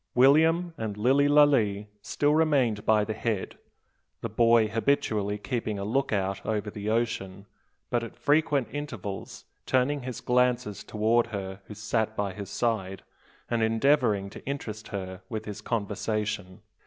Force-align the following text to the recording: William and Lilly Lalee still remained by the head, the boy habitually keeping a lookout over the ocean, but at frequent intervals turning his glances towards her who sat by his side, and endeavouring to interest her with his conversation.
William 0.15 0.73
and 0.79 0.97
Lilly 0.97 1.27
Lalee 1.29 1.85
still 2.01 2.33
remained 2.33 2.83
by 2.87 3.05
the 3.05 3.13
head, 3.13 3.59
the 4.21 4.29
boy 4.29 4.67
habitually 4.67 5.37
keeping 5.37 5.77
a 5.77 5.85
lookout 5.85 6.43
over 6.43 6.71
the 6.71 6.89
ocean, 6.89 7.45
but 7.91 8.03
at 8.03 8.15
frequent 8.17 8.67
intervals 8.71 9.45
turning 9.67 10.01
his 10.01 10.19
glances 10.19 10.83
towards 10.83 11.29
her 11.29 11.61
who 11.65 11.75
sat 11.75 12.15
by 12.15 12.33
his 12.33 12.49
side, 12.49 13.03
and 13.47 13.61
endeavouring 13.61 14.31
to 14.31 14.43
interest 14.47 14.87
her 14.87 15.21
with 15.29 15.45
his 15.45 15.61
conversation. 15.61 16.63